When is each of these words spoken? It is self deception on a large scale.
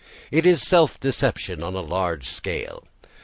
It 0.31 0.47
is 0.47 0.63
self 0.63 0.99
deception 0.99 1.61
on 1.61 1.75
a 1.75 1.81
large 1.81 2.27
scale. 2.27 2.85